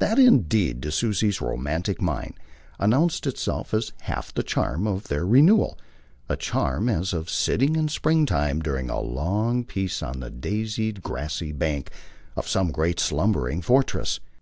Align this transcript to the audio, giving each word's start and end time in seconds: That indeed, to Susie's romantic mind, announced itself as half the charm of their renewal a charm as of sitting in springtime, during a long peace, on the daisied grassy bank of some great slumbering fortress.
That 0.00 0.18
indeed, 0.18 0.82
to 0.82 0.92
Susie's 0.92 1.40
romantic 1.40 1.98
mind, 2.02 2.34
announced 2.78 3.26
itself 3.26 3.72
as 3.72 3.94
half 4.02 4.34
the 4.34 4.42
charm 4.42 4.86
of 4.86 5.04
their 5.04 5.24
renewal 5.24 5.78
a 6.28 6.36
charm 6.36 6.90
as 6.90 7.14
of 7.14 7.30
sitting 7.30 7.74
in 7.76 7.88
springtime, 7.88 8.60
during 8.60 8.90
a 8.90 9.00
long 9.00 9.64
peace, 9.64 10.02
on 10.02 10.20
the 10.20 10.28
daisied 10.28 11.02
grassy 11.02 11.52
bank 11.52 11.88
of 12.36 12.46
some 12.46 12.70
great 12.70 13.00
slumbering 13.00 13.62
fortress. 13.62 14.20